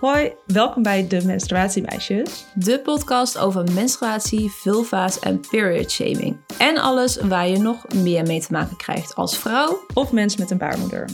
[0.00, 2.46] Hoi, welkom bij de Menstruatiemeisjes.
[2.54, 6.36] De podcast over menstruatie, vulva's en period shaming.
[6.58, 9.84] En alles waar je nog meer mee te maken krijgt als vrouw.
[9.94, 11.08] Of mens met een baarmoeder.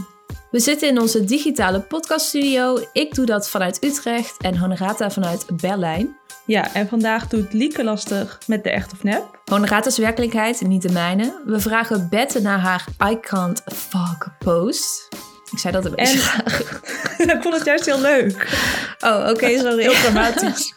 [0.51, 2.79] We zitten in onze digitale podcaststudio.
[2.93, 6.17] Ik doe dat vanuit Utrecht en Honorata vanuit Berlijn.
[6.45, 9.41] Ja, en vandaag doet Lieke lastig met de echt of nep.
[9.45, 11.43] Honorata's werkelijkheid, niet de mijne.
[11.45, 15.09] We vragen Bette naar haar I can't fuck post.
[15.53, 16.61] Ik zei dat een beetje En- graag.
[17.37, 18.49] Ik vond het juist heel leuk.
[19.01, 19.81] Oh, oké, sorry.
[19.83, 20.73] Heel dramatisch.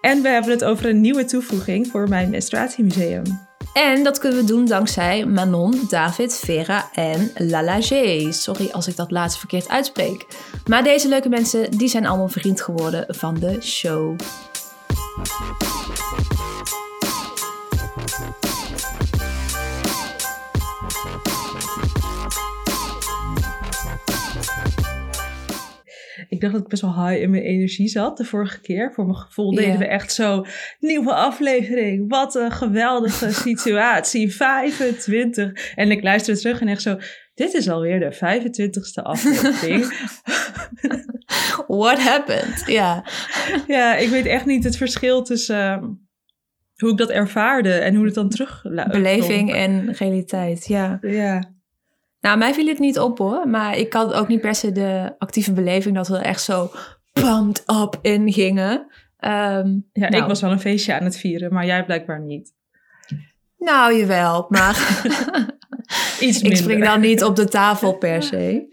[0.00, 3.44] en we hebben het over een nieuwe toevoeging voor mijn menstruatiemuseum.
[3.72, 7.90] En dat kunnen we doen dankzij Manon, David, Vera en Lala G.
[8.30, 10.26] Sorry als ik dat laatste verkeerd uitspreek.
[10.66, 14.16] Maar deze leuke mensen die zijn allemaal vriend geworden van de show.
[26.36, 28.92] Ik dacht dat ik best wel high in mijn energie zat de vorige keer.
[28.92, 30.44] Voor mijn gevoel deden we echt zo,
[30.80, 32.08] nieuwe aflevering.
[32.08, 34.34] Wat een geweldige situatie.
[34.34, 35.74] 25.
[35.74, 36.98] En ik luisterde terug en echt zo,
[37.34, 39.84] dit is alweer de 25ste aflevering.
[41.66, 42.62] What happened?
[42.66, 43.04] Ja.
[43.66, 45.84] ja, ik weet echt niet het verschil tussen ehm,
[46.76, 50.98] hoe ik dat ervaarde en hoe het dan terug Beleving en realiteit, ja.
[51.00, 51.54] Ja.
[52.26, 53.48] Nou, mij viel het niet op hoor.
[53.48, 56.70] Maar ik had ook niet per se de actieve beleving dat we er echt zo
[57.12, 58.86] pumped up in gingen.
[59.18, 62.54] Ehm, Ja, nou, ik was wel een feestje aan het vieren, maar jij blijkbaar niet.
[63.58, 64.46] Nou, jawel.
[64.48, 64.74] Maar
[66.20, 66.56] Iets ik minder.
[66.56, 68.66] spring dan niet op de tafel per se.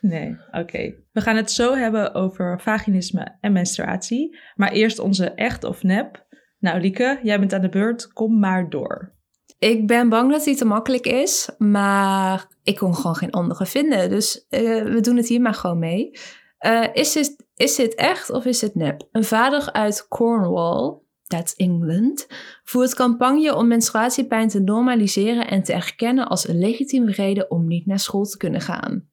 [0.00, 0.94] Nee, oké.
[1.12, 4.38] We gaan het zo hebben over vaginisme en menstruatie.
[4.54, 6.26] Maar eerst onze echt of nep.
[6.58, 8.12] Nou, Lieke, jij bent aan de beurt.
[8.12, 9.16] Kom maar door.
[9.58, 14.10] Ik ben bang dat die te makkelijk is, maar ik kon gewoon geen andere vinden.
[14.10, 16.10] Dus eh, we doen het hier maar gewoon mee.
[16.58, 19.08] Eh, is, dit, is dit echt of is dit nep?
[19.12, 22.26] Een vader uit Cornwall, that's England,
[22.64, 27.86] voert campagne om menstruatiepijn te normaliseren en te erkennen als een legitieme reden om niet
[27.86, 29.08] naar school te kunnen gaan.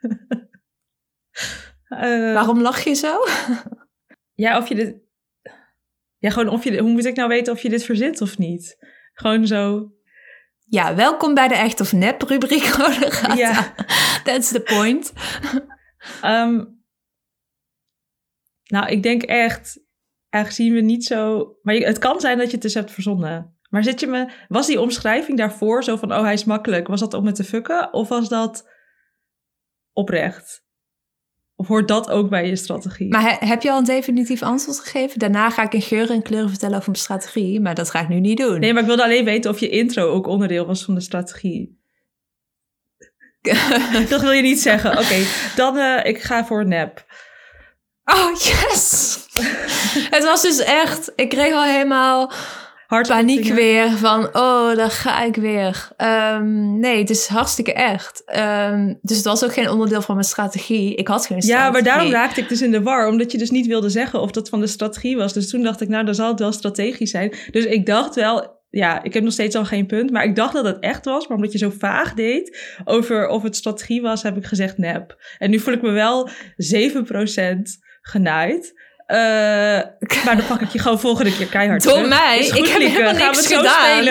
[1.90, 3.18] Eh, Waarom lach je zo?
[4.34, 4.96] Ja, of je dit...
[6.18, 6.78] Ja, gewoon of je...
[6.78, 8.78] Hoe moet ik nou weten of je dit verzint of niet?
[9.20, 9.92] Gewoon zo...
[10.64, 12.64] Ja, welkom bij de echt of nep rubriek.
[13.36, 13.74] Ja.
[14.24, 15.12] That's the point.
[16.22, 16.64] Ehm,
[18.64, 19.80] nou, ik denk echt...
[20.28, 21.52] Aangezien we niet zo...
[21.62, 23.58] Maar het kan zijn dat je het dus hebt verzonnen.
[23.70, 24.32] Maar zit je me...
[24.48, 26.12] Was die omschrijving daarvoor zo van...
[26.12, 26.86] Oh, hij is makkelijk.
[26.86, 27.92] Was dat om me te fucken?
[27.92, 28.68] Of was dat
[29.92, 30.64] oprecht?
[31.60, 33.08] Of hoort dat ook bij je strategie?
[33.08, 35.18] Maar he- heb je al een definitief antwoord gegeven?
[35.18, 38.08] Daarna ga ik in geuren en kleuren vertellen over mijn strategie, maar dat ga ik
[38.08, 38.60] nu niet doen.
[38.60, 41.78] Nee, maar ik wilde alleen weten of je intro ook onderdeel was van de strategie.
[44.08, 44.90] Dat wil je niet zeggen.
[44.98, 45.24] Oké,
[45.56, 47.04] dan uh, ik ga voor nep.
[48.04, 49.18] Oh, yes!
[50.10, 52.32] het was dus echt, ik kreeg al helemaal
[52.90, 55.88] Hard paniek weer van, oh, daar ga ik weer.
[55.96, 58.22] Um, nee, het is hartstikke echt.
[58.36, 60.94] Um, dus het was ook geen onderdeel van mijn strategie.
[60.94, 61.66] Ik had geen strategie.
[61.66, 64.20] Ja, maar daarom raakte ik dus in de war, omdat je dus niet wilde zeggen
[64.20, 65.32] of dat van de strategie was.
[65.32, 67.34] Dus toen dacht ik, nou, dan zal het wel strategisch zijn.
[67.50, 70.52] Dus ik dacht wel, ja, ik heb nog steeds al geen punt, maar ik dacht
[70.52, 71.26] dat het echt was.
[71.26, 75.34] Maar omdat je zo vaag deed over of het strategie was, heb ik gezegd nep.
[75.38, 76.32] En nu voel ik me wel 7%
[78.02, 78.74] genaaid.
[79.12, 79.16] Uh,
[80.24, 82.38] maar dan pak ik je gewoon volgende keer keihard Door mij?
[82.38, 84.04] Ik heb helemaal niks gedaan.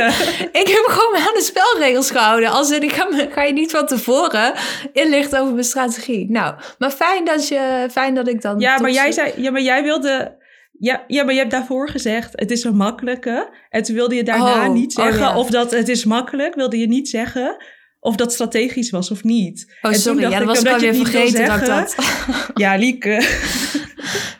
[0.51, 2.49] Ik heb gewoon aan de spelregels gehouden.
[2.49, 4.53] Als in, ik ga, me- ga je niet van tevoren
[4.93, 6.31] inlichten over mijn strategie.
[6.31, 8.59] Nou, maar fijn dat, je, fijn dat ik dan...
[8.59, 10.37] Ja, maar jij, zei, ja, maar jij wilde...
[10.79, 13.49] Ja, ja, maar je hebt daarvoor gezegd, het is een makkelijke.
[13.69, 15.37] En toen wilde je daarna Oh, niet oh zeggen ja.
[15.37, 16.55] of dat het is makkelijk.
[16.55, 17.57] Wilde je niet zeggen
[17.99, 19.65] of dat strategisch was of niet.
[19.69, 20.21] Oh, En toen sorry.
[20.21, 21.95] dacht Ja, dat ik, was ik alweer vergeten dat dat...
[22.63, 23.27] Ja, Lieke.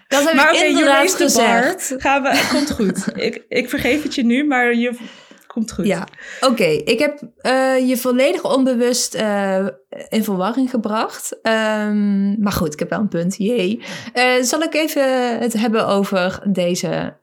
[0.10, 1.94] Dat heb Maar ik inderdaad gezegd.
[1.98, 3.08] Gaan we, komt goed.
[3.16, 4.98] ik, ik vergeef het je nu, maar je
[5.48, 5.86] komt goed.
[5.86, 6.08] Ja,
[6.42, 6.64] oké.
[6.64, 9.68] Ik heb eh, je volledig onbewust eh,
[10.10, 11.42] in verwarring gebracht.
[11.42, 13.36] Ehm, maar goed, ik heb wel een punt.
[13.38, 13.84] Jee.
[14.14, 17.18] Eh, zal ik even het hebben over deze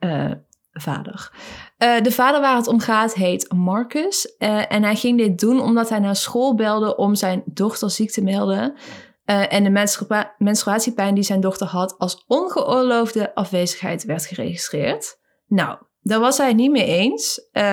[0.71, 1.31] vader?
[1.77, 4.35] De vader waar het om gaat heet Marcus.
[4.67, 8.23] En hij ging dit doen omdat hij naar school belde om zijn dochter ziek te
[8.23, 8.73] melden.
[9.27, 15.17] Eh, en de menstrua- menstruatiepijn die zijn dochter had als ongeoorloofde afwezigheid werd geregistreerd.
[15.47, 17.49] Nou, daar was hij het niet mee eens.
[17.51, 17.63] Eh,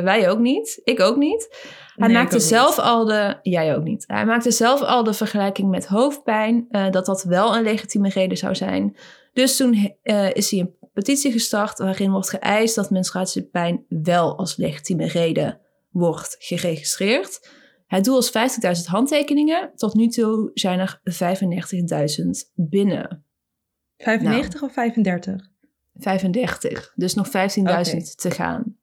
[0.00, 0.80] wij ook niet.
[0.84, 1.48] Ik ook niet.
[1.94, 3.38] Hij Nee, maakte zelf al de.
[3.42, 4.04] Jij ook niet.
[4.06, 6.66] Hij maakte zelf al de vergelijking met hoofdpijn.
[6.70, 8.96] eh, dat dat wel een legitieme reden zou zijn.
[9.32, 9.96] Dus toen
[10.32, 11.78] is hij een petitie gestart.
[11.78, 15.60] waarin wordt geëist dat menstruatiepijn wel als legitieme reden
[15.90, 17.58] wordt geregistreerd.
[17.90, 19.72] Het doel is 50.000 handtekeningen.
[19.74, 23.24] Tot nu toe zijn er 95.000 binnen.
[23.96, 25.48] 95 of 35?
[25.94, 26.92] 35.
[26.94, 27.32] Dus nog 15.000
[27.62, 28.14] Oké.
[28.14, 28.76] te gaan.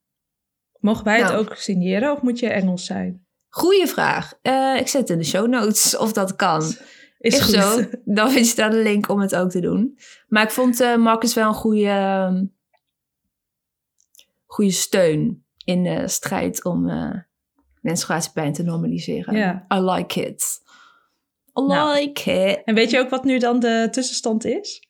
[0.80, 1.38] Mogen wij het Nou.
[1.40, 3.26] ook signeren of moet je Engels zijn?
[3.50, 4.34] Goeie vraag.
[4.42, 6.62] Eh, ik zet het in de show notes of dat kan.
[7.18, 7.54] Is If goed.
[7.54, 7.84] zo,
[8.20, 9.98] dan vind je daar de link om het ook te doen.
[10.28, 12.46] Maar ik vond eh, Marcus wel een goede, ehm,
[14.46, 17.26] goede steun in de strijd om eh
[17.88, 19.36] menstruatiepijn te normaliseren.
[19.36, 19.66] Ja.
[19.74, 20.62] I like it.
[21.60, 22.00] I Nou.
[22.00, 22.62] like it.
[22.66, 24.88] En weet je ook wat nu dan de tussenstand is?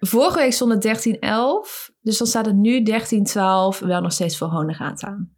[0.00, 4.48] Vorige week stond het 1311, dus dan staat het nu 1312, wel nog steeds voor
[4.48, 5.32] Honegaat aan.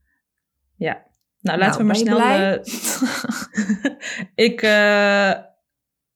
[0.77, 1.03] Ja.
[1.41, 3.85] Nou, laten Nou, we ben maar je snel...
[3.85, 5.33] eh, ik eh,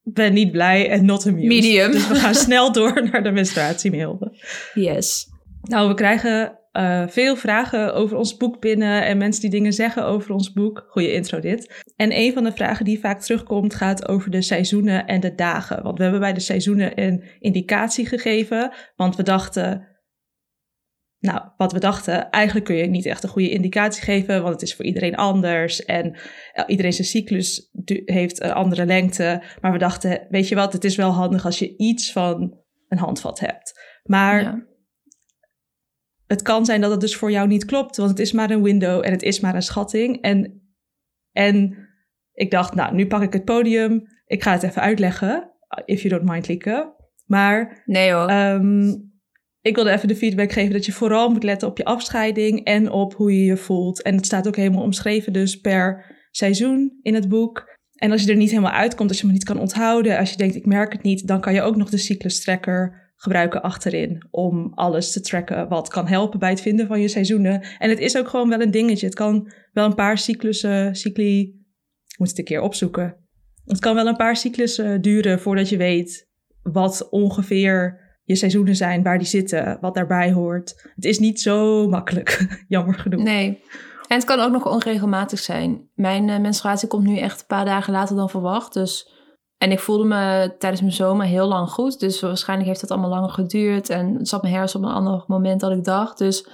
[0.03, 1.49] ben niet blij en not amused.
[1.49, 1.91] Medium.
[1.91, 4.19] Dus we gaan snel door naar de menstruatiemail.
[4.75, 5.29] yes.
[5.63, 10.05] Nou, we krijgen eh, veel vragen over ons boek binnen en mensen die dingen zeggen
[10.05, 10.85] over ons boek.
[10.89, 11.83] Goeie intro dit.
[11.97, 15.83] En een van de vragen die vaak terugkomt gaat over de seizoenen en de dagen.
[15.83, 19.89] Want we hebben bij de seizoenen een indicatie gegeven, want we dachten...
[21.19, 24.63] Nou, wat we dachten, eigenlijk kun je niet echt een goede indicatie geven, want het
[24.63, 26.17] is voor iedereen anders en
[26.53, 27.71] eh, iedereen zijn cyclus
[28.05, 29.43] heeft een andere lengte.
[29.61, 32.99] Maar we dachten, weet je wat, het is wel handig als je iets van een
[32.99, 33.81] handvat hebt.
[34.03, 34.73] Maar Ja.
[36.27, 38.63] Het kan zijn dat het dus voor jou niet klopt, want het is maar een
[38.63, 40.21] window en het is maar een schatting.
[40.21, 40.63] En,
[41.33, 41.77] en
[42.33, 44.03] ik dacht, nou, nu pak ik het podium.
[44.27, 45.51] Ik ga het even uitleggen,
[45.85, 46.93] if you don't mind, Lieke.
[47.27, 48.29] Maar Nee hoor.
[48.29, 48.95] ehm,
[49.61, 52.91] ik wilde even de feedback geven dat je vooral moet letten op je afscheiding en
[52.91, 54.03] op hoe je je voelt.
[54.03, 57.73] En het staat ook helemaal omschreven dus per seizoen in het boek.
[57.95, 60.37] En als je er niet helemaal uitkomt, als je hem niet kan onthouden, als je
[60.37, 64.27] denkt ik merk het niet, dan kan je ook nog de cyclus tracker gebruiken achterin
[64.31, 67.61] om alles te tracken wat kan helpen bij het vinden van je seizoenen.
[67.79, 69.07] En het is ook gewoon wel een dingetje.
[69.07, 71.63] Het kan wel een paar cyclussen, cycli,
[72.19, 73.17] moet het een keer opzoeken.
[73.65, 76.29] Het kan wel een paar cyclussen duren voordat je weet
[76.63, 80.91] wat ongeveer je seizoenen zijn, waar die zitten, wat daarbij hoort.
[80.95, 83.23] Het is niet zo makkelijk, jammer genoeg.
[83.23, 83.63] Nee.
[84.09, 85.89] En het kan ook nog onregelmatig zijn.
[85.95, 88.73] Mijn eh, menstruatie komt nu echt een paar dagen later dan verwacht.
[88.73, 89.13] Dus...
[89.65, 92.01] En ik voelde me tijdens mijn zomer heel lang goed.
[92.01, 93.89] Dus waarschijnlijk heeft het allemaal langer geduurd.
[93.91, 96.19] En het zat mijn hersen op een ander moment dan ik dacht.
[96.19, 96.49] Dus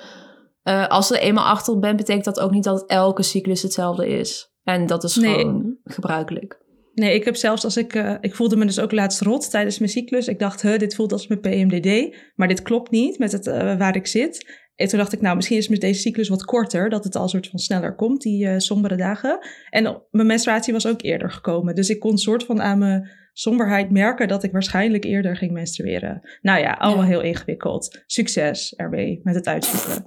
[0.62, 4.52] eh, als er eenmaal achter bent, betekent dat ook niet dat elke cyclus hetzelfde is.
[4.62, 5.34] En dat is Nee.
[5.38, 6.58] gewoon gebruikelijk.
[6.94, 7.94] Nee, ik heb zelfs als ik...
[7.94, 10.26] eh, ik voelde me dus ook laatst rot tijdens mijn cyclus.
[10.28, 12.16] Ik dacht, huh, dit voelt als mijn PMDD.
[12.34, 14.59] Maar dit klopt niet met het, eh, waar ik zit.
[14.80, 16.88] En toen dacht ik, nou, misschien is met deze cyclus wat korter.
[16.88, 19.38] Dat het al soort van sneller komt, die eh, sombere dagen.
[19.70, 21.74] En mijn menstruatie was ook eerder gekomen.
[21.74, 24.28] Dus ik kon soort van aan mijn somberheid merken...
[24.28, 26.20] dat ik waarschijnlijk eerder ging menstrueren.
[26.42, 27.08] Nou ja, allemaal Ja.
[27.10, 28.02] heel ingewikkeld.
[28.06, 30.04] Succes ermee met het uitzoeken.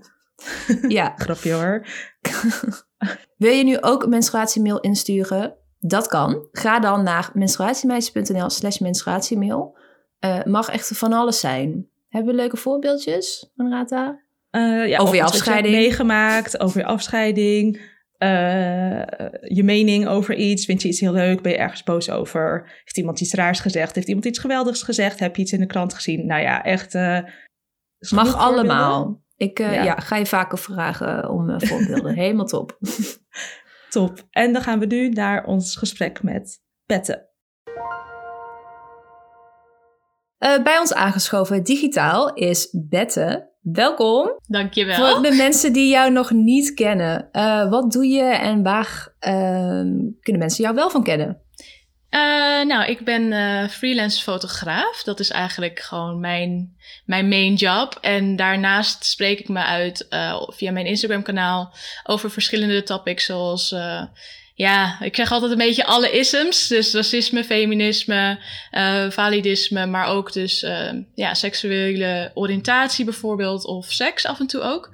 [0.87, 1.13] Ja.
[1.23, 1.85] Grapje hoor.
[3.37, 5.55] Wil je nu ook een menstruatiemail insturen?
[5.79, 6.47] Dat kan.
[6.51, 9.77] Ga dan naar menstruatiemeisje.nl slash menstruatiemail.
[10.19, 11.87] Eh, mag echt van alles zijn.
[12.09, 14.22] Hebben we leuke voorbeeldjes, Anrata?
[14.53, 15.73] Eh, ja, Over je afscheiding.
[15.73, 17.91] hebt meegemaakt, over je afscheiding.
[18.17, 18.29] eh,
[19.41, 20.65] je mening over iets.
[20.65, 21.41] Vind je iets heel leuk?
[21.41, 22.71] Ben je ergens boos over?
[22.83, 23.95] Heeft iemand iets raars gezegd?
[23.95, 25.19] Heeft iemand iets geweldigs gezegd?
[25.19, 26.25] Heb je iets in de krant gezien?
[26.25, 26.95] Nou ja, echt.
[26.95, 27.19] eh,
[28.11, 29.21] Mag allemaal.
[29.37, 29.71] Ik Ja.
[29.83, 29.95] ja.
[29.99, 32.13] ga je vaker vragen om voorbeelden.
[32.23, 32.77] Helemaal top.
[33.89, 34.27] Top.
[34.31, 37.29] En dan gaan we nu naar ons gesprek met Bette.
[40.43, 43.49] Eh, bij ons aangeschoven digitaal is Bette.
[43.61, 44.39] Welkom.
[44.47, 44.95] Dankjewel.
[44.95, 47.29] Voor de mensen die jou nog niet kennen.
[47.31, 51.41] eh, wat doe je en waar ehm, kunnen mensen jou wel van kennen?
[52.09, 52.19] Eh,
[52.65, 55.03] nou, ik ben freelance fotograaf.
[55.03, 57.97] Dat is eigenlijk gewoon mijn, mijn main job.
[58.01, 60.07] En daarnaast spreek ik me uit
[60.47, 61.73] via mijn Instagram kanaal
[62.03, 63.75] over verschillende topics zoals...
[64.63, 66.67] ja, ik zeg altijd een beetje alle isms.
[66.67, 68.39] Dus racisme, feminisme,
[68.71, 74.61] eh, validisme, maar ook dus eh, ja, seksuele oriëntatie bijvoorbeeld of seks af en toe
[74.61, 74.91] ook.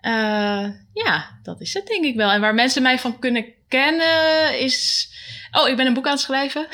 [0.00, 2.30] Eh, ja, dat is het denk ik wel.
[2.30, 5.08] En waar mensen mij van kunnen kennen is...
[5.56, 6.66] Oh, ik ben een boek aan het schrijven.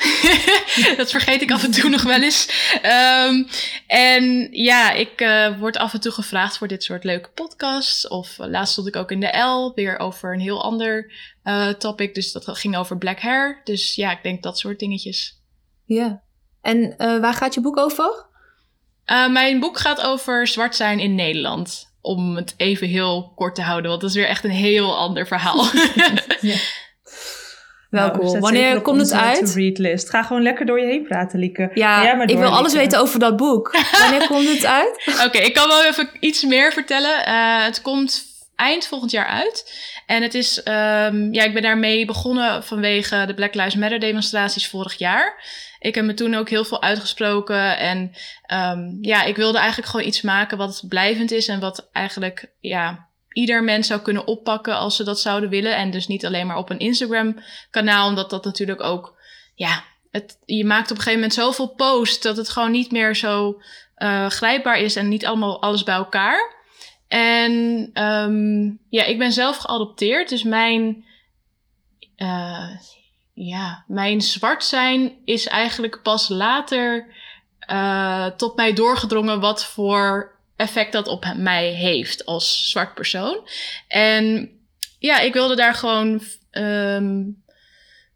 [0.97, 2.69] dat vergeet ik af en toe nog wel eens.
[2.81, 3.43] Ehm,
[3.87, 8.07] en ja, ik eh, word af en toe gevraagd voor dit soort leuke podcasts.
[8.07, 11.69] Of eh, laatst stond ik ook in de L, weer over een heel ander eh,
[11.69, 12.15] topic.
[12.15, 13.61] Dus dat ging over black hair.
[13.63, 15.39] Dus ja, ik denk dat soort dingetjes.
[15.85, 16.21] Ja.
[16.61, 18.25] En waar gaat je boek over?
[19.05, 21.93] Mijn boek gaat over zwart zijn in Nederland.
[22.01, 25.27] Om het even heel kort te houden, want dat is weer echt een heel ander
[25.27, 25.65] verhaal.
[27.91, 28.19] Welkom.
[28.19, 29.45] Nou, zet Wanneer komt het uit?
[29.45, 30.09] to-read list.
[30.09, 31.71] Ga gewoon lekker door je heen praten, Lieke.
[31.73, 32.77] Ja, maar ik wil alles Lieke.
[32.77, 33.71] weten over dat boek.
[34.01, 35.11] Wanneer komt het uit?
[35.25, 37.25] Oké, ik kan wel even iets meer vertellen.
[37.25, 38.23] Eh, het komt
[38.55, 39.81] eind volgend jaar uit.
[40.05, 44.67] En het is, um, ja, ik ben daarmee begonnen vanwege de Black Lives Matter demonstraties
[44.67, 45.43] vorig jaar.
[45.79, 47.77] Ik heb me toen ook heel veel uitgesproken.
[47.77, 48.11] En
[48.53, 53.07] um, ja, ik wilde eigenlijk gewoon iets maken wat blijvend is en wat eigenlijk, ja,
[53.33, 55.75] ieder mens zou kunnen oppakken als ze dat zouden willen.
[55.75, 59.17] En dus niet alleen maar op een Instagram-kanaal, omdat dat natuurlijk ook,
[59.55, 63.15] ja, het, je maakt op een gegeven moment zoveel posts dat het gewoon niet meer
[63.15, 63.61] zo
[63.97, 66.59] uh, grijpbaar is en niet allemaal alles bij elkaar.
[67.07, 67.51] En
[68.03, 71.05] um, ja, ik ben zelf geadopteerd, dus mijn,
[72.17, 72.69] uh,
[73.33, 77.13] ja, mijn zwart zijn is eigenlijk pas later
[77.71, 83.47] uh, tot mij doorgedrongen wat voor effect dat op mij heeft als zwart persoon.
[83.87, 84.49] En
[84.99, 87.43] ja, ik wilde daar gewoon um,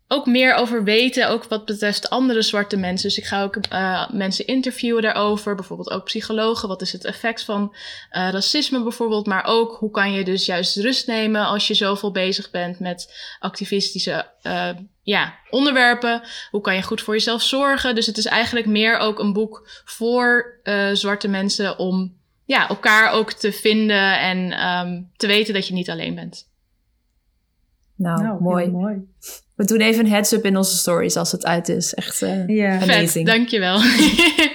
[0.07, 3.09] ook meer over weten, ook wat betreft andere zwarte mensen.
[3.09, 6.67] Dus ik ga ook uh, mensen interviewen daarover, bijvoorbeeld ook psychologen.
[6.67, 7.75] Wat is het effect van
[8.11, 12.11] uh, racisme bijvoorbeeld, maar ook hoe kan je dus juist rust nemen als je zoveel
[12.11, 14.69] bezig bent met activistische uh,
[15.03, 16.21] ja, onderwerpen.
[16.51, 17.95] Hoe kan je goed voor jezelf zorgen?
[17.95, 20.59] Dus het is eigenlijk meer ook een boek voor
[20.93, 25.89] zwarte mensen om ja, elkaar ook te vinden en um, te weten dat je niet
[25.89, 26.53] alleen bent.
[27.95, 28.71] Nou, nou mooi.
[28.71, 29.07] mooi.
[29.55, 31.93] We doen even een heads-up in onze stories als het uit is.
[31.93, 32.73] Echt uh, ja.
[32.73, 33.09] amazing.
[33.09, 33.75] Vet, dankjewel.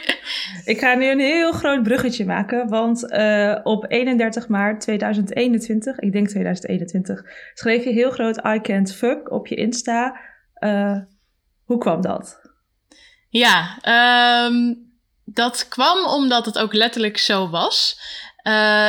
[0.73, 2.69] ik ga nu een heel groot bruggetje maken.
[2.69, 8.95] Want uh, op 31 maart 2021, ik denk 2021, schreef je heel groot I can't
[8.95, 10.21] fuck op je Insta.
[10.59, 10.99] Uh,
[11.65, 12.41] hoe kwam dat?
[13.29, 13.79] Ja,
[14.47, 14.90] um,
[15.35, 17.99] dat kwam omdat het ook letterlijk zo was.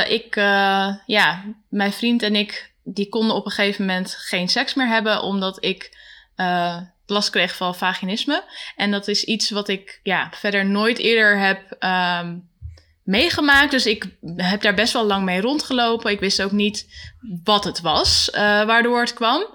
[0.08, 0.36] ik,
[1.06, 5.22] ja, mijn vriend en ik die konden op een gegeven moment geen seks meer hebben,
[5.22, 5.98] omdat ik
[6.36, 8.44] uh, last kreeg van vaginisme.
[8.76, 11.76] En dat is iets wat ik ja, verder nooit eerder heb
[12.24, 12.50] um,
[13.04, 13.72] meegemaakt.
[13.72, 14.06] Dus ik
[14.36, 16.12] heb daar best wel lang mee rondgelopen.
[16.12, 16.88] Ik wist ook niet
[17.44, 19.46] wat het was, waardoor het kwam.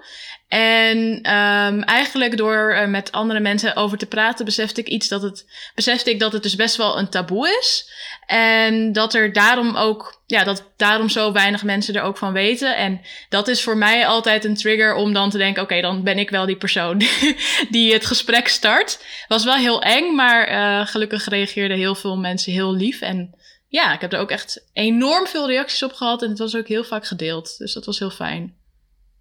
[0.47, 5.21] En um, eigenlijk door uh, met andere mensen over te praten, besefte ik iets dat
[5.21, 7.91] het, besefte ik dat het dus best wel een taboe is.
[8.25, 12.77] En dat er daarom ook, ja, dat daarom zo weinig mensen er ook van weten.
[12.77, 16.17] En dat is voor mij altijd een trigger om dan te denken: oké, dan ben
[16.17, 16.97] ik wel die persoon
[17.69, 19.05] die het gesprek start.
[19.27, 23.01] Was wel heel eng, maar uh, gelukkig reageerden heel veel mensen heel lief.
[23.01, 23.35] En
[23.67, 26.21] ja, ik heb er ook echt enorm veel reacties op gehad.
[26.21, 27.57] En het was ook heel vaak gedeeld.
[27.57, 28.55] Dus dat was heel fijn.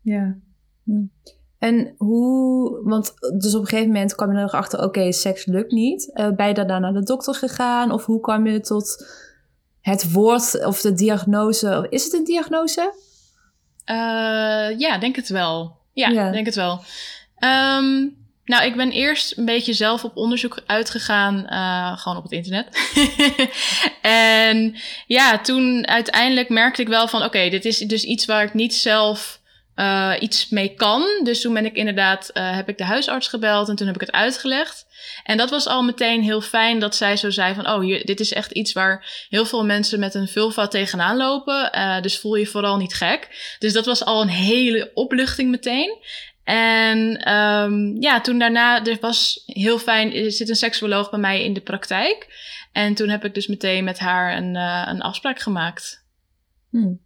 [0.02, 0.36] Ja.
[0.86, 1.04] Hm.
[1.58, 6.10] En hoe, want dus op een gegeven moment kwam je erachter, oké, seks lukt niet.
[6.14, 7.92] Uh, ben je daarna naar de dokter gegaan?
[7.92, 9.06] Of hoe kwam je tot
[9.80, 11.86] het woord of de diagnose?
[11.90, 12.92] Is het een diagnose?
[13.90, 15.76] Uh, ja, denk het wel.
[15.92, 16.30] Ja, ja.
[16.30, 16.80] denk het wel.
[17.38, 22.32] Um, nou, ik ben eerst een beetje zelf op onderzoek uitgegaan, uh, gewoon op het
[22.32, 22.68] internet.
[24.02, 24.76] en
[25.06, 28.54] ja, toen uiteindelijk merkte ik wel van, oké, okay, dit is dus iets waar ik
[28.54, 29.40] niet zelf
[29.76, 31.20] uh, iets mee kan.
[31.22, 34.00] Dus toen ben ik inderdaad, uh, heb ik de huisarts gebeld en toen heb ik
[34.00, 34.86] het uitgelegd.
[35.24, 38.20] En dat was al meteen heel fijn dat zij zo zei van, oh, je, dit
[38.20, 41.70] is echt iets waar heel veel mensen met een vulva tegenaan lopen.
[41.74, 43.54] Uh, dus voel je vooral niet gek.
[43.58, 45.98] Dus dat was al een hele opluchting meteen.
[46.44, 51.44] En um, ja, toen daarna, er was heel fijn, er zit een seksuoloog bij mij
[51.44, 52.26] in de praktijk.
[52.72, 54.54] En toen heb ik dus meteen met haar een,
[54.88, 56.04] een afspraak gemaakt.
[56.70, 57.05] Hmm.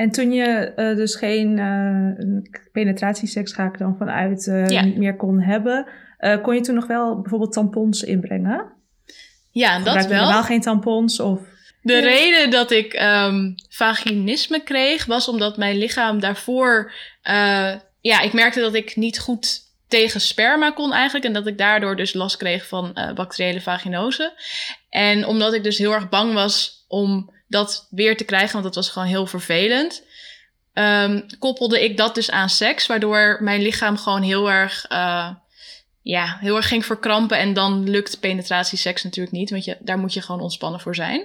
[0.00, 2.40] En toen je uh, dus geen uh,
[2.72, 4.84] penetratieseks, ga ik dan vanuit, uh, ja.
[4.84, 5.86] niet meer kon hebben,
[6.42, 8.72] kon je toen nog wel bijvoorbeeld tampons inbrengen?
[9.50, 10.18] Ja, dat wel.
[10.18, 11.40] helemaal geen tampons of...
[11.82, 12.00] De ja.
[12.00, 16.92] reden dat ik um, vaginisme kreeg, was omdat mijn lichaam daarvoor...
[18.00, 21.24] ja, ik merkte dat ik niet goed tegen sperma kon eigenlijk.
[21.24, 24.32] En dat ik daardoor dus last kreeg van bacteriële vaginose.
[24.88, 28.74] En omdat ik dus heel erg bang was om dat weer te krijgen, want dat
[28.74, 30.04] was gewoon heel vervelend.
[30.74, 35.30] Um, koppelde ik dat dus aan seks, waardoor mijn lichaam gewoon heel erg, uh,
[36.02, 37.38] ja, heel erg ging verkrampen.
[37.38, 41.20] En dan lukt penetratieseks natuurlijk niet, want je, daar moet je gewoon ontspannen voor zijn.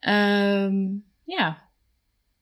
[0.00, 1.70] Um, ja.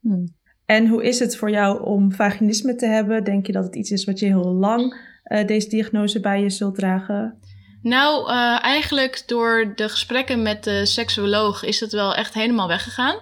[0.01, 0.39] Hmm.
[0.67, 3.25] En hoe is het voor jou om vaginisme te hebben?
[3.25, 6.51] Denk je dat het iets is wat je heel lang uh, deze diagnose bij je
[6.51, 7.39] zult dragen?
[7.83, 13.19] Nou, uh, eigenlijk door de gesprekken met de seksuoloog is het wel echt helemaal weggegaan.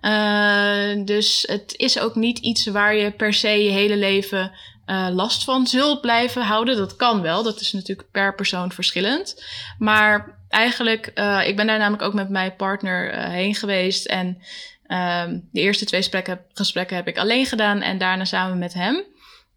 [0.00, 4.52] Uh, dus het is ook niet iets waar je per se je hele leven
[4.86, 6.76] uh, last van zult blijven houden.
[6.76, 9.44] Dat kan wel, dat is natuurlijk per persoon verschillend.
[9.78, 11.06] Maar eigenlijk,
[11.46, 14.06] ik ben daar namelijk ook met mijn partner heen geweest.
[14.06, 14.42] En
[14.86, 19.04] ehm, de eerste twee gesprekken, gesprekken heb ik alleen gedaan en daarna samen met hem.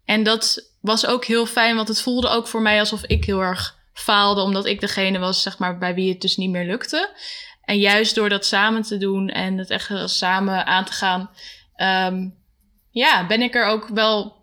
[0.04, 3.40] En dat was ook heel fijn, want het voelde ook voor mij alsof ik heel
[3.40, 7.10] erg faalde omdat ik degene was, zeg maar, bij wie het dus niet meer lukte.
[7.64, 11.30] En juist door dat samen te doen en het echt samen aan te gaan,
[12.12, 12.34] um,
[12.90, 14.36] ja, ben ik er ook wel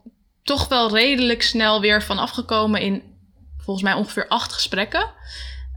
[0.44, 3.04] toch wel redelijk snel weer van afgekomen in
[3.58, 5.12] volgens mij ongeveer acht gesprekken.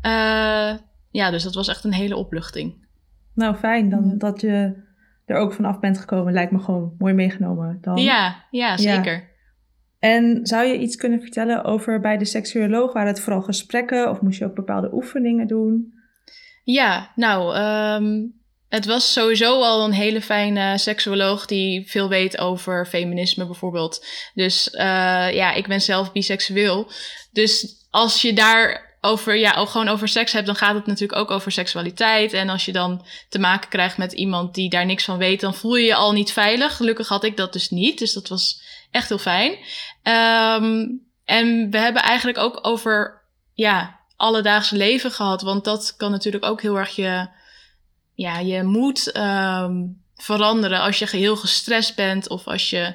[0.02, 0.72] Uh,
[1.10, 2.86] ja, dus dat was echt een hele opluchting.
[3.34, 4.82] Nou, fijn dan dat je
[5.26, 6.32] er ook vanaf bent gekomen.
[6.32, 7.78] Lijkt me gewoon mooi meegenomen.
[7.80, 7.96] Dan.
[7.96, 9.27] Ja, ja, zeker.
[9.98, 12.92] En zou je iets kunnen vertellen over bij de seksuoloog?
[12.92, 15.92] Waren het vooral gesprekken of moest je ook bepaalde oefeningen doen?
[16.64, 18.36] Ja, nou, um,
[18.68, 24.06] het was sowieso al een hele fijne seksuoloog die veel weet over feminisme bijvoorbeeld.
[24.34, 24.80] Dus uh,
[25.32, 26.90] ja, ik ben zelf biseksueel.
[27.32, 31.20] Dus als je daar over, ja, ook gewoon over seks hebt, dan gaat het natuurlijk
[31.20, 32.32] ook over seksualiteit.
[32.32, 35.54] En als je dan te maken krijgt met iemand die daar niks van weet, dan
[35.54, 36.76] voel je je al niet veilig.
[36.76, 37.98] Gelukkig had ik dat dus niet.
[37.98, 39.52] Dus dat was echt heel fijn.
[39.52, 43.22] Um, en we hebben eigenlijk ook over,
[43.54, 45.42] ja, alledaagse leven gehad.
[45.42, 47.28] Want dat kan natuurlijk ook heel erg je,
[48.14, 52.94] ja, je moed um, veranderen als je geheel gestrest bent of als je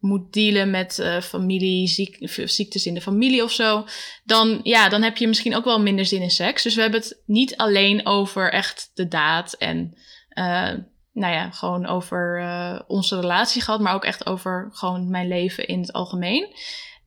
[0.00, 3.86] moet dealen met uh, familie, ziek, ziektes in de familie of zo,
[4.24, 6.62] dan, ja, dan heb je misschien ook wel minder zin in seks.
[6.62, 9.96] Dus we hebben het niet alleen over echt de daad en
[10.30, 10.72] uh,
[11.14, 15.66] nou ja, gewoon over uh, onze relatie gehad, maar ook echt over gewoon mijn leven
[15.66, 16.54] in het algemeen.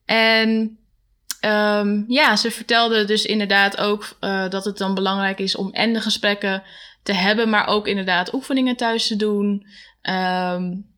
[0.06, 0.80] En
[1.46, 4.18] um, ja, ze vertelde dus inderdaad ook
[4.50, 6.64] dat het dan belangrijk is om en gesprekken
[7.04, 9.68] te hebben, maar ook inderdaad oefeningen thuis te doen.
[10.02, 10.96] Um,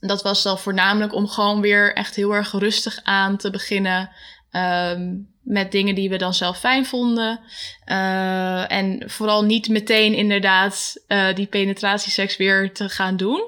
[0.00, 4.10] dat was dan voornamelijk om gewoon weer echt heel erg rustig aan te beginnen.
[4.52, 7.40] Um, met dingen die we dan zelf fijn vonden.
[7.86, 13.40] Uh, en vooral niet meteen inderdaad uh, die penetratieseks weer te gaan doen.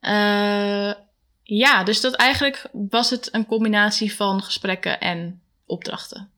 [0.00, 0.92] Uh,
[1.42, 6.30] ja, dus dat eigenlijk was het een combinatie van gesprekken en opdrachten.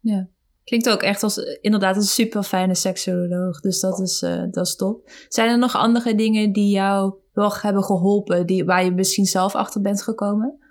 [0.00, 0.28] Ja.
[0.64, 3.60] Klinkt ook echt als inderdaad een super fijne seksuoloog.
[3.60, 4.18] Dus dat is,
[4.50, 5.10] dat is top.
[5.28, 9.54] Zijn er nog andere dingen die jou wel hebben geholpen, die, waar je misschien zelf
[9.54, 10.63] achter bent gekomen?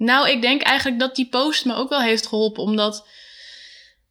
[0.00, 3.06] Nou, ik denk eigenlijk dat die post me ook wel heeft geholpen, omdat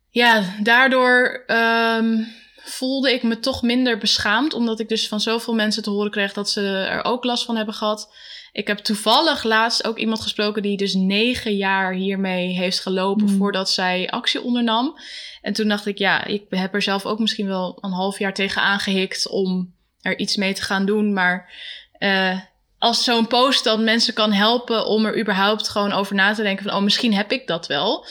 [0.09, 5.83] ja, daardoor um, voelde ik me toch minder beschaamd, omdat ik dus van zoveel mensen
[5.83, 8.13] te horen kreeg dat ze er ook last van hebben gehad.
[8.51, 13.37] Ik heb toevallig laatst ook iemand gesproken die dus negen jaar hiermee heeft gelopen hmm.
[13.37, 14.99] voordat zij actie ondernam.
[15.41, 18.33] En toen dacht ik, ja, ik heb er zelf ook misschien wel een half jaar
[18.33, 21.13] tegen aangehikt om er iets mee te gaan doen.
[21.13, 21.51] Maar
[21.99, 22.39] uh,
[22.79, 26.65] als zo'n post dan mensen kan helpen om er überhaupt gewoon over na te denken
[26.65, 28.05] van, oh, misschien heb ik dat wel.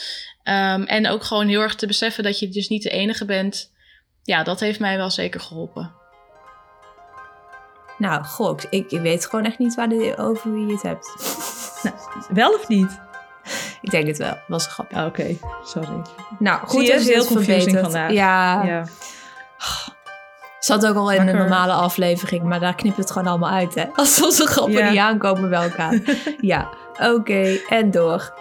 [0.44, 3.72] Um, en ook gewoon heel erg te beseffen dat je dus niet de enige bent.
[4.22, 5.92] Ja, dat heeft mij wel zeker geholpen.
[7.98, 11.14] Nou, gok, ik, weet gewoon echt niet waar de, over wie je het hebt.
[11.82, 11.96] Nou,
[12.28, 13.00] wel of niet?
[13.82, 14.38] Ik denk het wel.
[14.46, 14.96] Was een grapje.
[14.96, 16.02] Ah, Oké, sorry.
[16.38, 18.12] Nou, goed, Zie je, is heel confusing vandaag.
[18.12, 18.64] Ja.
[18.64, 18.84] ja.
[20.68, 23.84] Zat ook al in de normale aflevering, maar daar knipt het gewoon allemaal uit, hè?
[23.94, 24.90] Als onze grappen ja.
[24.90, 26.00] niet aankomen bij elkaar.
[26.40, 26.68] ja,
[27.14, 28.32] oké, en door.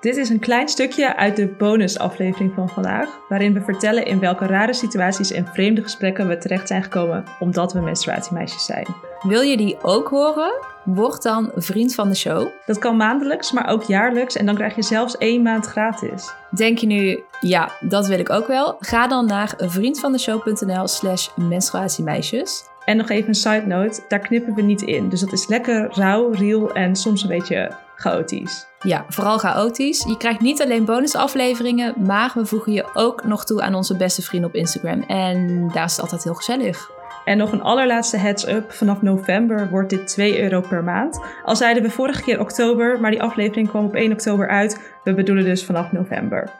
[0.00, 4.46] Dit is een klein stukje uit de bonusaflevering van vandaag, waarin we vertellen in welke
[4.46, 8.86] rare situaties en vreemde gesprekken we terecht zijn gekomen omdat we menstruatiemeisjes zijn.
[9.20, 10.52] Wil je die ook horen?
[10.84, 12.48] Word dan vriend van de show.
[12.66, 16.32] Dat kan maandelijks, maar ook jaarlijks en dan krijg je zelfs één maand gratis.
[16.50, 18.76] Denk je nu, ja, dat wil ik ook wel?
[18.80, 22.64] Ga dan naar vriendvandeshow.nl slash menstruatiemeisjes.
[22.84, 25.08] En nog even een side note, daar knippen we niet in.
[25.08, 28.66] Dus dat is lekker rauw, real en soms een beetje chaotisch.
[28.80, 30.04] Ja, vooral chaotisch.
[30.08, 34.22] Je krijgt niet alleen bonusafleveringen, maar we voegen je ook nog toe aan onze beste
[34.22, 35.02] vrienden op Instagram.
[35.02, 36.90] En daar is het altijd heel gezellig.
[37.26, 38.72] En nog een allerlaatste heads-up.
[38.72, 41.20] Vanaf november wordt dit 2 euro per maand.
[41.44, 44.80] Al zeiden we vorige keer oktober, maar die aflevering kwam op 1 oktober uit.
[45.04, 46.50] We bedoelen dus vanaf november.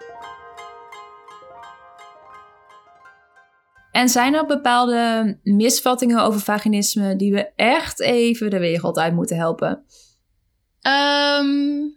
[3.91, 9.37] En zijn er bepaalde misvattingen over vaginisme die we echt even de wereld uit moeten
[9.37, 9.85] helpen?
[10.83, 11.97] Um,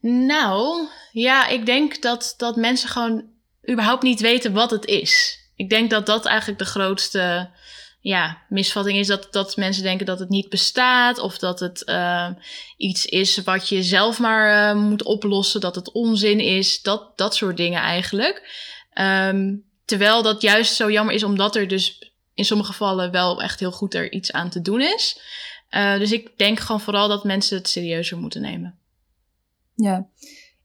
[0.00, 3.24] nou, ja, ik denk dat, dat mensen gewoon
[3.70, 5.43] überhaupt niet weten wat het is.
[5.56, 7.50] Ik denk dat dat eigenlijk de grootste
[8.00, 9.06] ja, misvatting is.
[9.06, 11.18] Dat, dat mensen denken dat het niet bestaat.
[11.18, 12.28] Of dat het uh,
[12.76, 15.60] iets is wat je zelf maar uh, moet oplossen.
[15.60, 16.82] Dat het onzin is.
[16.82, 18.62] Dat, dat soort dingen eigenlijk.
[18.94, 23.60] Um, terwijl dat juist zo jammer is, omdat er dus in sommige gevallen wel echt
[23.60, 25.20] heel goed er iets aan te doen is.
[25.70, 28.78] Uh, dus ik denk gewoon vooral dat mensen het serieuzer moeten nemen.
[29.74, 30.08] Ja,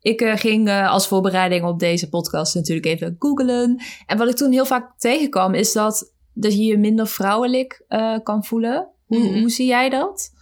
[0.01, 3.81] ik uh, ging uh, als voorbereiding op deze podcast natuurlijk even googlen.
[4.05, 7.85] En wat ik toen heel vaak tegenkwam, is dat, dat je je minder vrouwelijk
[8.23, 8.87] kan voelen.
[9.05, 9.39] Hoe, mm-hmm.
[9.39, 10.33] hoe zie jij dat?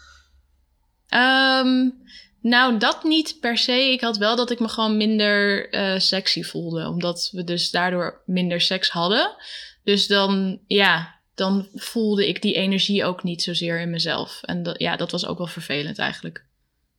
[1.15, 2.02] Um,
[2.41, 3.91] nou, dat niet per se.
[3.91, 5.67] Ik had wel dat ik me gewoon minder
[6.02, 6.88] sexy voelde.
[6.88, 9.36] Omdat we dus daardoor minder seks hadden.
[9.84, 14.39] Dus dan, ja, dan voelde ik die energie ook niet zozeer in mezelf.
[14.41, 16.46] En dat, ja, dat was ook wel vervelend eigenlijk.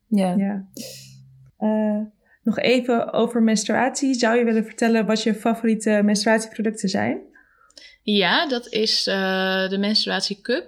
[0.06, 0.34] Ja.
[0.36, 0.68] Ja.
[1.56, 2.00] Eh,
[2.42, 4.14] nog even over menstruatie.
[4.14, 7.20] Zou je willen vertellen wat je favoriete menstruatieproducten zijn?
[8.02, 9.14] Ja, dat is uh,
[9.68, 10.66] de menstruatiecup.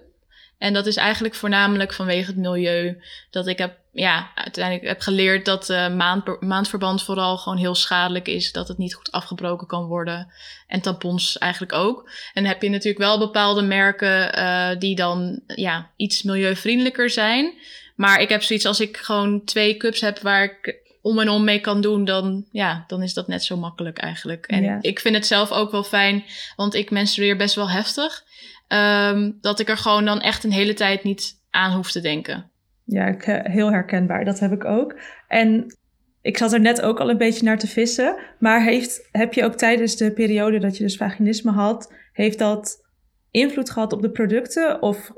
[0.59, 3.02] En dat is eigenlijk voornamelijk vanwege het milieu.
[3.30, 8.28] Dat ik heb, ja, uiteindelijk heb geleerd dat uh, maand, maandverband vooral gewoon heel schadelijk
[8.28, 8.52] is.
[8.52, 10.33] Dat het niet goed afgebroken kan worden.
[10.66, 12.11] En tampons eigenlijk ook.
[12.35, 17.54] En heb je natuurlijk wel bepaalde merken uh, die dan ja, iets milieuvriendelijker zijn.
[17.96, 21.44] Maar ik heb zoiets als ik gewoon twee cups heb waar ik om en om
[21.44, 24.46] mee kan doen, dan, ja, dan is dat net zo makkelijk eigenlijk.
[24.46, 24.78] En Ja.
[24.80, 26.24] ik vind het zelf ook wel fijn,
[26.56, 28.28] want ik menstrueer best wel heftig.
[28.68, 32.50] ehm, dat ik er gewoon dan echt een hele tijd niet aan hoef te denken.
[32.84, 34.24] Ja, eh, heel herkenbaar.
[34.24, 34.94] Dat heb ik ook.
[35.28, 35.76] En
[36.22, 38.16] ik zat er net ook al een beetje naar te vissen.
[38.38, 42.86] Maar heeft, heb je ook tijdens de periode dat je dus vaginisme had, heeft dat
[43.30, 44.82] invloed gehad op de producten?
[44.82, 45.10] Of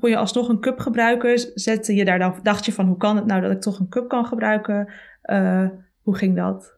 [0.00, 1.50] kon je alsnog een cup gebruiken?
[1.54, 3.88] Zette je daar dan, dacht je van hoe kan het nou dat ik toch een
[3.88, 4.92] cup kan gebruiken?
[5.22, 5.66] Eh,
[6.02, 6.72] hoe ging dat?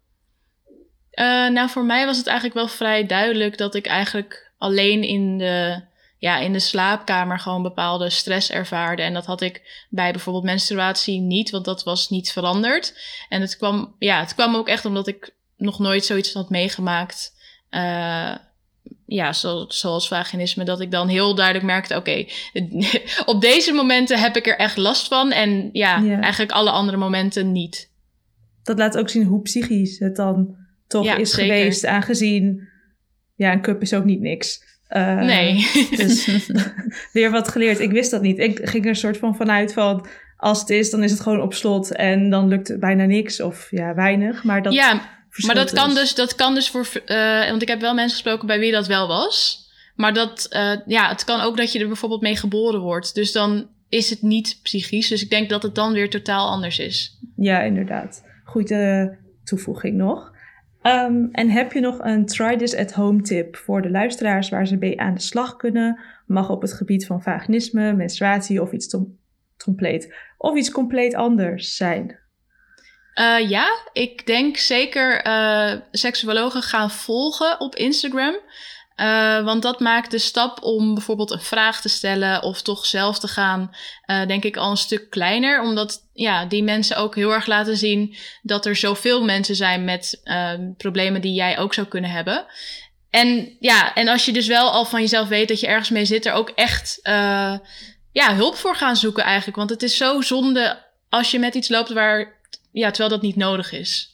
[1.10, 5.38] Eh, nou, voor mij was het eigenlijk wel vrij duidelijk dat ik eigenlijk alleen in
[5.38, 5.80] de,
[6.18, 9.02] ja, in de slaapkamer gewoon bepaalde stress ervaarde.
[9.02, 12.98] En dat had ik bij bijvoorbeeld menstruatie niet, want dat was niet veranderd.
[13.28, 17.32] En het kwam, ja, het kwam ook echt omdat ik nog nooit zoiets had meegemaakt.
[17.70, 18.34] eh,
[19.06, 22.24] ja, zo, zoals vaginisme, dat ik dan heel duidelijk merkte: oké,
[23.32, 25.32] op deze momenten heb ik er echt last van.
[25.32, 26.20] En ja, Ja.
[26.20, 27.92] eigenlijk alle andere momenten niet.
[28.64, 31.54] Dat laat ook zien hoe psychisch het dan toch Ja, is zeker.
[31.54, 31.86] geweest.
[31.86, 32.68] Aangezien,
[33.34, 34.62] ja, een cup is ook niet niks.
[34.88, 35.66] Eh, nee.
[35.96, 36.28] Dus
[37.12, 37.80] weer wat geleerd.
[37.80, 38.38] Ik wist dat niet.
[38.38, 40.06] Ik ging er een soort van vanuit van...
[40.36, 41.92] als het is, dan is het gewoon op slot...
[41.92, 44.44] en dan lukt het bijna niks of ja, weinig.
[44.44, 45.00] Maar dat ja,
[45.46, 46.86] Maar dat kan dus, dat kan dus voor.
[47.06, 49.62] eh, want ik heb wel mensen gesproken bij wie dat wel was.
[49.96, 53.14] Maar dat, eh, ja, het kan ook dat je er bijvoorbeeld mee geboren wordt.
[53.14, 55.08] Dus dan is het niet psychisch.
[55.08, 57.18] Dus ik denk dat het dan weer totaal anders is.
[57.36, 58.22] Ja, inderdaad.
[58.54, 60.32] Goede toevoeging nog.
[60.82, 64.48] Ehm, en heb je nog een try this at home tip voor de luisteraars...
[64.48, 66.00] waar ze mee aan de slag kunnen?
[66.26, 68.96] Mag op het gebied van vaginisme, menstruatie of iets
[69.64, 70.14] compleet...
[70.38, 72.18] of iets compleet anders zijn.
[73.14, 78.34] Eh, ja, ik denk zeker eh seksuologen gaan volgen op Instagram.
[78.94, 83.18] Eh, want dat maakt de stap om bijvoorbeeld een vraag te stellen of toch zelf
[83.18, 85.62] te gaan, eh, denk ik al een stuk kleiner.
[85.62, 90.20] Omdat ja, die mensen ook heel erg laten zien dat er zoveel mensen zijn met
[90.24, 92.46] eh, problemen die jij ook zou kunnen hebben.
[93.10, 96.04] En ja, en als je dus wel al van jezelf weet dat je ergens mee
[96.04, 97.58] zit, er ook echt eh,
[98.12, 99.56] ja, hulp voor gaan zoeken eigenlijk.
[99.56, 102.40] Want het is zo zonde als je met iets loopt waar,
[102.72, 104.13] ja, terwijl dat niet nodig is.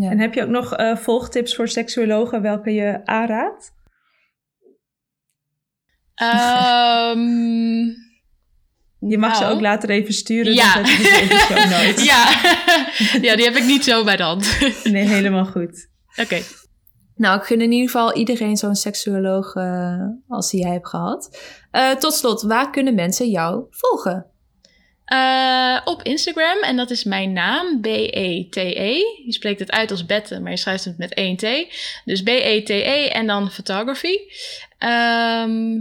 [0.00, 0.10] Ja.
[0.10, 3.72] En heb je ook nog eh, volgtips voor seksuologen welke je aanraadt?
[6.14, 7.18] Ehm,
[8.98, 10.54] Je mag ze nou, ook later even sturen.
[10.54, 10.74] Ja.
[10.74, 12.04] Dan show notes.
[12.12, 12.40] ja.
[13.28, 14.58] ja, die heb ik niet zo bij de hand.
[14.84, 15.88] Nee, helemaal goed.
[16.16, 16.40] Oké.
[17.14, 21.38] Nou, ik gun in ieder geval iedereen zo'n seksuoloog eh, als die jij hebt gehad.
[21.70, 24.26] Eh, tot slot, waar kunnen mensen jou volgen?
[25.08, 28.92] Eh, op Instagram, en dat is mijn naam, B-E-T-E.
[29.24, 31.46] Je spreekt het uit als Bette, maar je schrijft het met één T.
[32.04, 34.16] Dus B-E-T-E en dan photography.
[34.78, 35.76] Ehm,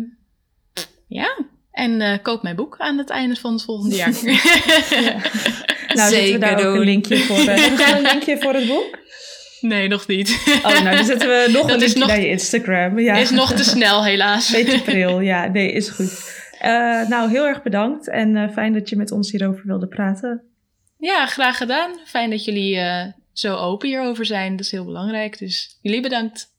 [1.07, 1.37] ja,
[1.71, 4.13] en eh, koop mijn boek aan het einde van het volgende jaar.
[5.93, 7.37] Nou, zetten we daar ook een linkje voor.
[7.85, 8.97] al een linkje voor het boek?
[9.61, 10.39] nee, nog niet.
[10.63, 12.99] Oh, nou, dan zetten we nog Dat een is linkje nog- naar je Instagram.
[12.99, 13.15] Ja.
[13.15, 14.49] Is nog te snel, helaas.
[14.51, 15.47] Beetje pril, ja.
[15.47, 16.35] Nee, is goed.
[16.67, 18.09] Eh, nou, heel erg bedankt.
[18.09, 20.43] En eh, fijn dat je met ons hierover wilde praten.
[20.97, 21.91] Ja, graag gedaan.
[22.05, 24.51] Fijn dat jullie eh, zo open hierover zijn.
[24.51, 25.37] Dat is heel belangrijk.
[25.37, 26.55] Dus jullie bedankt.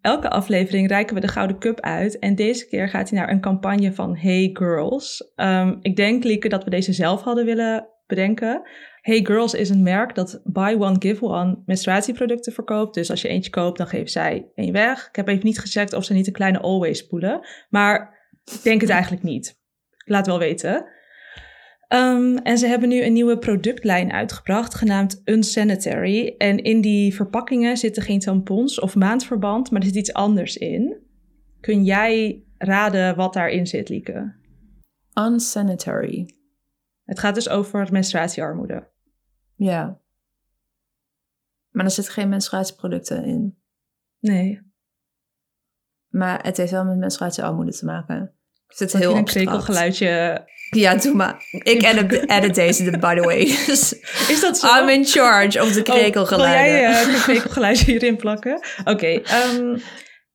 [0.00, 2.18] Elke aflevering reiken we de Gouden Cup uit.
[2.18, 5.32] En deze keer gaat hij naar een campagne van Hey Girls.
[5.36, 8.62] Ehm, ik denk, Lieke, dat we deze zelf hadden willen bedenken.
[9.02, 12.94] Hey Girls is een merk dat buy one, give one menstruatieproducten verkoopt.
[12.94, 15.08] Dus als je eentje koopt, dan geeft zij één weg.
[15.08, 17.46] Ik heb even niet gecheckt of ze niet een kleine always spoelen.
[17.70, 19.60] Maar ik denk het eigenlijk niet.
[20.04, 20.86] Laat wel weten.
[21.88, 26.34] Ehm, en ze hebben nu een nieuwe productlijn uitgebracht, genaamd Unsanitary.
[26.38, 30.96] En in die verpakkingen zitten geen tampons of maandverband, maar er zit iets anders in.
[31.60, 34.34] Kun jij raden wat daarin zit, Lieke?
[35.14, 36.34] Unsanitary.
[37.04, 38.91] Het gaat dus over menstruatiearmoede.
[39.56, 40.00] Ja.
[41.70, 43.58] Maar er zitten geen menstruatieproducten in.
[44.20, 44.60] Nee.
[46.08, 48.34] Maar het heeft wel met menstruatiearmoede te maken.
[48.68, 50.44] Ik zit Heel een krekelgeluidje.
[50.70, 51.44] Ja, doe maar.
[51.50, 53.40] Ik edit, edit deze, by the way.
[54.28, 54.78] Is dat zo?
[54.78, 56.84] I'm in charge of de Oh, wil jij krekelgeluiden.
[56.90, 58.60] eh, een krekelgeluidje hierin plakken?
[58.84, 59.06] Oké.
[59.06, 59.78] ehm,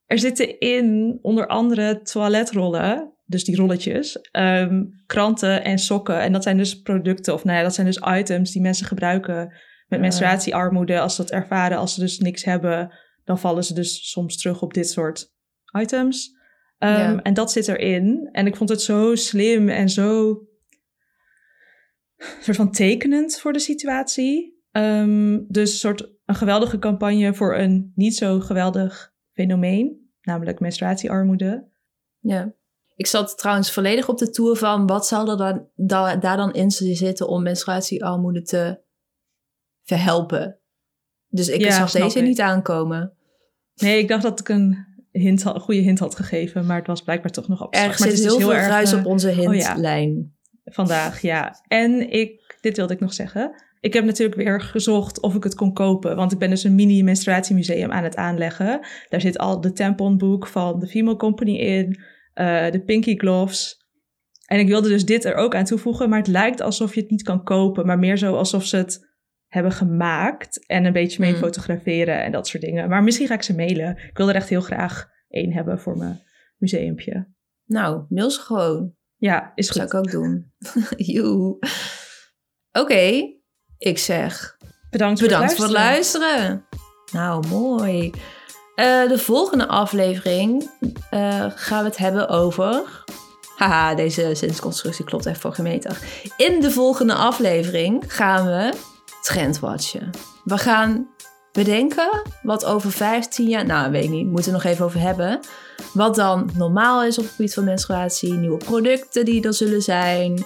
[0.06, 6.22] er zitten in onder andere toiletrollen, dus die rolletjes, ehm, kranten en sokken.
[6.22, 9.54] En dat zijn dus producten, of nou ja, dat zijn dus items die mensen gebruiken
[9.88, 11.00] met menstruatiearmoede.
[11.00, 14.62] Als ze dat ervaren, als ze dus niks hebben, dan vallen ze dus soms terug
[14.62, 15.34] op dit soort
[15.80, 16.36] items.
[16.78, 17.22] Ehm, Ja.
[17.22, 18.30] En dat zit erin.
[18.32, 20.38] En ik vond het zo slim en zo
[22.42, 24.62] soort van tekenend voor de situatie.
[24.72, 31.68] Ehm, dus een soort een geweldige campagne voor een niet zo geweldig fenomeen, namelijk menstruatiearmoede.
[32.20, 32.54] Ja.
[32.98, 36.54] Ik zat trouwens volledig op de tour van wat zal er dan, da- daar dan
[36.54, 38.80] in zitten om menstruatiearmoede te
[39.84, 40.60] verhelpen.
[41.28, 42.26] Dus ik Ja, zag deze ik.
[42.26, 43.14] niet aankomen.
[43.76, 47.02] Nee, ik dacht dat ik een, hint, een goede hint had gegeven, maar het was
[47.02, 47.94] blijkbaar toch nog abstract.
[47.94, 49.36] Er maar zit het is heel dus veel erg, ruis eh, op onze ja.
[49.36, 50.36] hintlijn.
[50.66, 51.64] vandaag, ja.
[51.68, 53.64] En ik, dit wilde ik nog zeggen.
[53.80, 56.16] Ik heb natuurlijk weer gezocht of ik het kon kopen.
[56.16, 58.80] Want ik ben dus een mini menstruatiemuseum aan het aanleggen.
[59.10, 62.00] Daar zit al de tamponboek van de Female Company in.
[62.38, 63.86] Eh, de Pinky Gloves.
[64.46, 66.10] En ik wilde dus dit er ook aan toevoegen.
[66.10, 67.86] Maar het lijkt alsof je het niet kan kopen.
[67.86, 69.08] Maar meer zo alsof ze het
[69.48, 70.66] hebben gemaakt.
[70.68, 71.40] En een beetje mee Hmm.
[71.40, 72.90] fotograferen en dat soort dingen.
[72.90, 73.98] Maar misschien ga ik ze mailen.
[73.98, 76.22] Ik wil er echt heel graag één hebben voor mijn
[76.58, 77.28] museumpje.
[77.66, 78.96] Nou, mail ze gewoon.
[79.16, 79.98] Ja, is Dat zou goed.
[79.98, 80.52] ik ook doen.
[81.14, 81.60] Joe.
[82.72, 83.22] Oké,
[83.78, 84.58] ik zeg
[84.90, 86.66] Bedankt, bedankt voor voor het luisteren.
[87.12, 88.12] Nou, mooi.
[88.78, 90.70] Eh, de volgende aflevering
[91.10, 93.04] eh, gaan we het hebben over...
[93.56, 96.00] Haha, deze zinsconstructie klopt echt voor gemeter.
[96.38, 98.74] In de volgende aflevering gaan we
[99.22, 100.10] trendwatchen.
[100.44, 101.08] We gaan
[101.52, 103.66] bedenken wat over 15 jaar...
[103.66, 105.40] Nou, weet ik niet, moeten we nog even over hebben.
[105.94, 108.34] Wat dan normaal is op het gebied van menstruatie.
[108.34, 110.46] Nieuwe producten die er zullen zijn.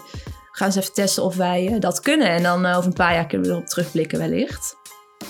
[0.51, 2.29] Gaan eens even testen of wij eh, dat kunnen.
[2.29, 4.79] En dan over een paar jaar kunnen we erop terugblikken wellicht.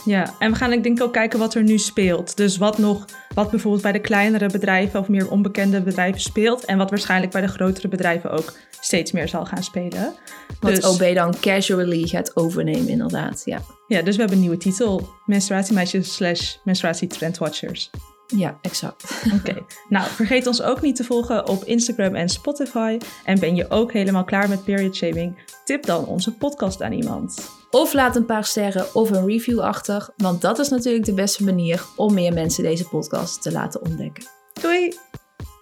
[0.06, 2.38] Ja, en we gaan ik denk ook kijken wat er nu speelt.
[2.38, 6.66] Dus wat nog, wat bijvoorbeeld bij de kleinere bedrijven of meer onbekende bedrijven speelt.
[6.66, 10.14] En wat waarschijnlijk bij de grotere bedrijven ook steeds meer zal gaan spelen.
[10.60, 13.42] Wat Dus- OB dan casually gaat overnemen, inderdaad.
[13.46, 15.10] Ja, Ja, dus we hebben een nieuwe titel.
[15.26, 17.90] Menstruatiemeisjes slash menstruatietrendwatchers.
[18.28, 19.24] ja exact.
[19.34, 19.56] Oké,
[19.90, 22.98] nou vergeet ons ook niet te volgen op Instagram en Spotify.
[23.26, 25.38] En ben je ook helemaal klaar met period shaming?
[25.66, 27.60] Tip dan onze podcast aan iemand.
[27.72, 30.10] Of laat een paar sterren of een review achter.
[30.18, 34.24] Want dat is natuurlijk de beste manier om meer mensen deze podcast te laten ontdekken.
[34.62, 34.94] Doei!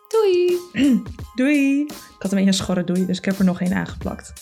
[0.08, 0.58] Doei!
[1.36, 1.82] Doei!
[1.82, 4.34] Ik had een beetje een schorre doei, dus ik heb er nog één aangeplakt.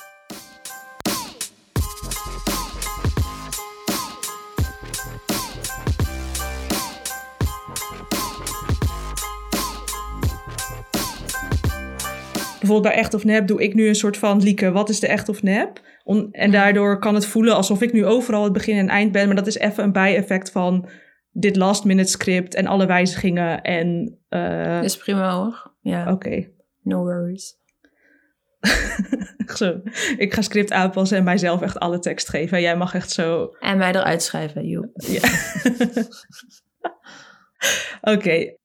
[12.67, 15.07] Bijvoorbeeld bij echt of nep doe ik nu een soort van lieke, wat is de
[15.07, 15.81] echt of nep?
[16.03, 19.27] Om, en daardoor kan het voelen alsof ik nu overal het begin en eind ben,
[19.27, 20.89] maar dat is even een bijeffect van
[21.31, 25.73] dit last minute script en alle wijzigingen en eh, Is prima hoor.
[25.81, 26.49] Ja, oké.
[26.81, 27.55] no worries.
[29.57, 29.81] Zo,
[30.17, 32.57] ik ga script aanpassen en mijzelf echt alle tekst geven.
[32.57, 33.55] En jij mag echt zo.
[33.59, 34.87] En mij eruit schrijven, joh.
[34.95, 35.29] Ja.
[38.13, 38.55] Oké,